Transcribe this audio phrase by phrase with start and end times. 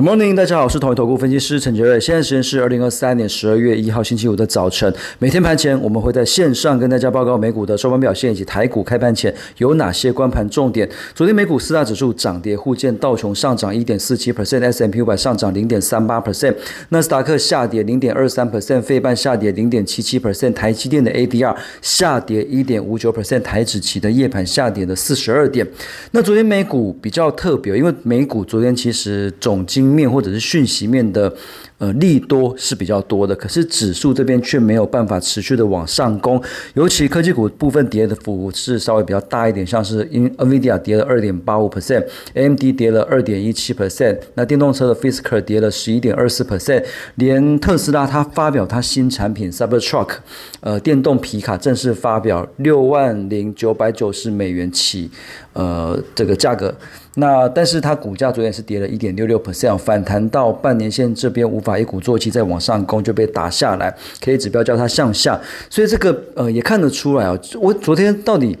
[0.00, 2.00] Good morning，大家好，我是统一投顾分析师陈杰瑞。
[2.00, 4.90] 现在时间是二零二三年十二月一号星期五的早晨。
[5.18, 10.88] 每天盘前，我们会在线上跟大家报告美股的收盘表现以及台股开盘前有哪些关盘重点。
[11.14, 16.54] 昨天美股四大指数涨跌互见，道琼上涨一点四七 percent，S M P 五百上涨零点三八 percent，
[16.88, 25.66] 纳斯达克下跌零点二三 percent，费半下跌零点七七 percent，台积电的 A D R 下跌一点五九 percent，台指期的夜盘下跌了四十二点。
[26.12, 31.34] 那昨天美股比较特别，因为美股昨天其实总经面或者是讯息面的
[31.80, 36.40] 呃利多是比较多的，可是指数这边却没有办法持续的往上攻，
[36.74, 46.84] 尤其科技股部分跌的幅是稍微比较大一点，像是因 NVIDIA 跌了二点八五 percent，AMD 跌了二点一七 percent，那电动车的 Fisker 跌了十一点二四 percent，
[47.14, 50.16] 连特斯拉它发表它新产品 Cybertruck，
[50.60, 55.10] 呃电动皮卡正式发表六万零九百九十美元起，
[55.54, 56.74] 呃这个价格。
[57.16, 67.38] 那但是它股价昨天是跌了一点六六 percent，反弹到半年线这边无法把一鼓作气再往上攻，就被打下来，K 指标叫它向下，所以这个呃也看得出来啊。
[67.60, 68.58] 我昨天到底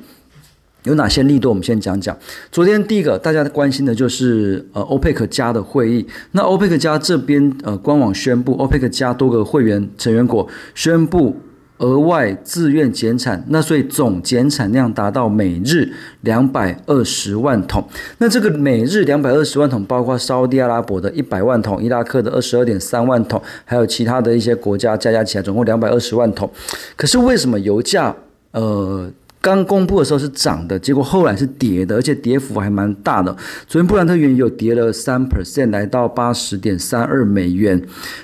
[0.84, 1.48] 有哪些力度？
[1.48, 2.16] 我们先讲讲。
[2.52, 6.06] 昨天第一个大家关心的就是呃欧佩克加的会议。
[6.30, 11.36] 那欧佩克加这边呃官网宣布，欧佩克加多个会员成员国宣布。
[11.80, 17.86] 额外自愿减产，那所以总减产量达到每日两百二十万桶。
[18.18, 26.50] 那这个每日两百二十万桶，包括沙地阿拉伯的一百万桶、伊拉克的二十二点三万桶，还有其他的一些国家加加起来，总共两百二十万桶。
[26.96, 28.14] 可是为什么油价
[28.52, 29.10] 呃？
[29.40, 33.34] 刚公布的时候是涨的，结果后来是跌的，而且跌幅还蛮大的。
[33.66, 37.82] 昨天布兰特原油跌了三 percent，来到八十点三二美元。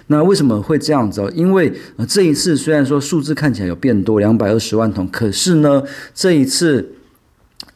[0.08, 1.22] 那为什么会这样子？
[1.34, 1.72] 因为
[2.08, 5.82] 这一次虽然说数字看起来有变多，两百二十万桶，可是呢，
[6.14, 6.92] 这一次。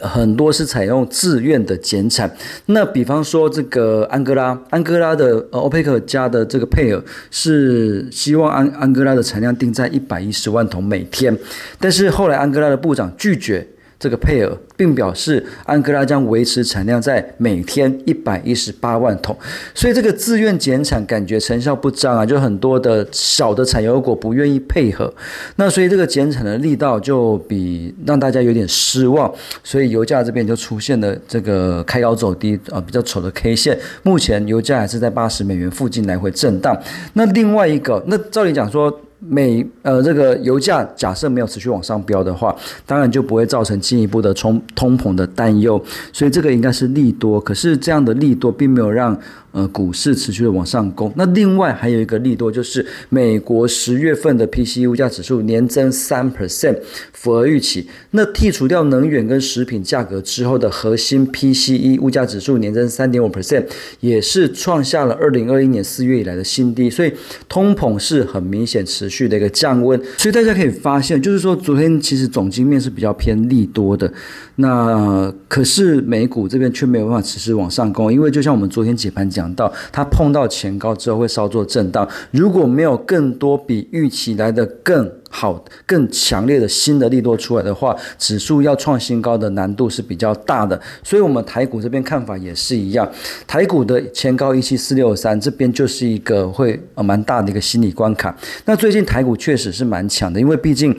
[0.01, 2.35] 很多是采用自愿的减产，
[2.67, 11.37] 那比方说这个安哥拉，安哥拉的呃欧佩克加的这个配额是希望安安哥拉的产量定在一百一十万桶每天，
[11.79, 13.67] 但是后来安哥拉的部长拒绝。
[14.01, 19.37] 这个配额，并表示安哥拉将维持产量在每天一百一十八万桶，
[19.75, 25.13] 所以这个自愿减产感觉成效不彰啊，就很多的小的产油国不愿意配合，
[25.57, 29.31] 那所以这个减产的力道就比让大家有点失望，
[29.63, 36.75] 所以油价这边就出现了这个开高走低啊比较丑的 K 线，目前油价还是在八十美元附近来回震荡。
[37.13, 38.99] 那另外一个，那照理讲说。
[39.21, 42.55] 美呃，这个油价假设没有持续往上飙的话，
[42.85, 45.81] 当然就不会造成进一步的冲通膨的担忧，
[46.13, 47.41] 所以这个应该是利多。
[47.41, 49.17] 可是这样的利多并没有让。
[49.53, 51.13] 呃，股市持续的往上攻。
[51.17, 56.79] 那另外还有一个利多，就是美国十月份的 PCE 物价指数年增三 percent，
[57.13, 57.89] 符合预期。
[58.13, 63.65] 那剔除掉能源跟食品价格之后的核心 PCE 物价指数年增三点五 percent，
[63.99, 66.89] 也是创下了二零二一年四月以来的新低。
[66.89, 67.13] 所以
[67.49, 70.01] 通膨是很明显持续的一个降温。
[70.17, 74.13] 所以大家可以发现，就是说昨天其实总经面是比较偏利多的。
[74.55, 79.40] 那可是美股这边却没有办法持续往上攻，因为就像我们昨天解盘讲。
[79.41, 90.79] 讲到它碰到前高之后会稍作震荡，如果没有更多比预期来的更好、更强烈的新的利多出来的话，指数要创新高的难度是比较大的。
[91.03, 93.09] 所以，我们台股这边看法也是一样，
[93.47, 98.37] 台股的前高一七四六三这边就是一个会蛮大的一个心理关卡。
[98.67, 100.95] 那最近台股确实是蛮强的，因为毕竟。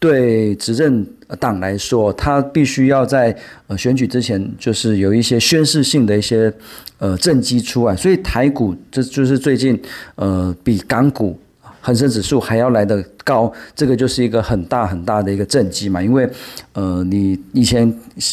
[0.00, 1.06] 对执政
[1.36, 3.36] 党来说，他必须要在
[3.66, 6.52] 呃选举之前，就是有一些宣示性的一些
[6.98, 9.80] 呃政绩出来，所以台股这就是最近
[10.16, 11.38] 呃比港股。
[11.84, 16.02] 恒生指数还要来得高，这个就是一个很大很大的一个政绩嘛。
[16.02, 16.26] 因为，
[16.72, 17.86] 呃，你以前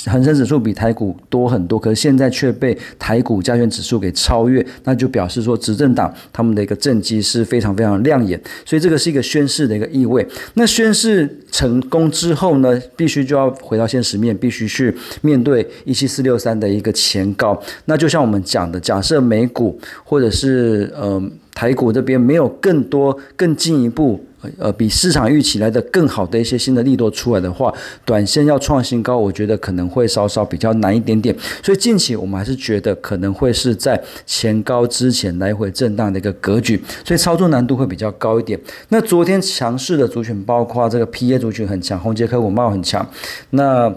[0.05, 8.41] 恒生指数比台股多很多，可是现在却被台股加权指数给超越，那就表示说执政党他们的一个政绩是非常非常亮眼。
[8.65, 10.25] 所以这个是一个宣誓的一个意味。
[10.53, 17.61] 那宣誓成功之后呢，必须就要回到现实面，必须去面对一七四六三的一个前高。
[17.83, 21.21] 那就像我们讲的，假设美股或者是呃。
[21.53, 24.23] 台股这边没有更多、更进一步，
[24.57, 27.73] 呃，比市场预期来的更好的一些新的利多出来的话，
[28.05, 31.35] 短线要创新高，我觉得可能会稍稍比较难一点点。
[31.61, 38.59] 所以近期我们还是觉得可能会是在前高之前来回震荡的一个格局，所以操作难度会比较高一点。
[38.89, 43.07] 那昨天强势的族群包括这个 P A 族群很强，红杰科股贸很强，
[43.51, 43.93] 那。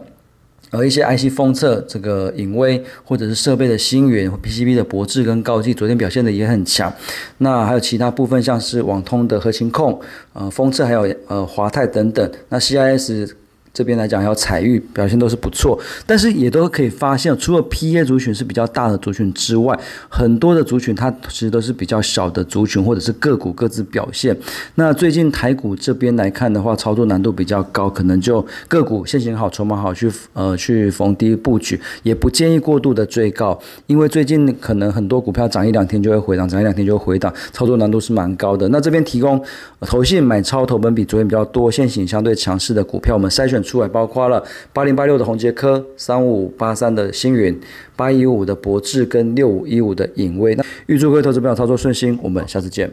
[0.70, 6.92] 而一些 IC 封测，这个影威或者是设备的新源，PCB 的博智跟高技，昨天表现的也很强。
[7.38, 10.00] 那还有其他部分，像是网通的核心控，
[10.32, 12.30] 呃，封测还有呃华泰等等。
[12.48, 13.30] 那 CIS
[13.74, 15.76] 这边来讲，还有彩玉表现都是不错，
[16.06, 19.76] 但是也都可以发现，除了 P A 族群是比较大的族群之外，
[20.08, 24.36] 很多的族群它其实都是比较小的族群，或者是个股各自表现。
[24.76, 38.68] 那最近台股这边来看的话，操作难度比较高，可能就个股现行好，筹码好，去呃去逢低布局，也不建议过度的追高，因为最近可能很多股票涨一两天就会回档，涨一两天就会回档，操作难度是蛮高的。
[38.68, 39.42] 那这边提供
[39.80, 43.63] 投信买超投本比昨天比较多，现行相对强势的股票，我们筛选。
[43.64, 44.40] 出来包括了
[44.72, 47.58] 八零八六的宏杰科、三五八三的星云、
[47.96, 50.54] 八一五的博智跟六五一五的影威。
[50.54, 52.92] 那预祝各位投资朋友操作顺心，我们下次见。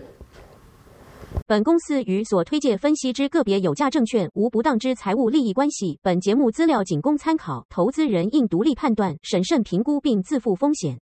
[1.47, 5.99] 本公司与所推介分析之个别有价证券无不当之财务利益关系。
[6.01, 10.97] 本节目资料仅供参考，投资人应独立判断、审慎评估并自负风险。